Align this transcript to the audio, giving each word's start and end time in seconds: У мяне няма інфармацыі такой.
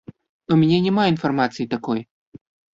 У 0.55 0.57
мяне 0.61 0.79
няма 0.85 1.03
інфармацыі 1.13 1.71
такой. 1.77 2.05